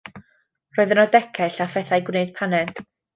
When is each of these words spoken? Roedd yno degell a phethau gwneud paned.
Roedd 0.77 0.93
yno 0.95 1.03
degell 1.15 1.59
a 1.65 1.67
phethau 1.73 2.01
gwneud 2.09 2.33
paned. 2.41 2.83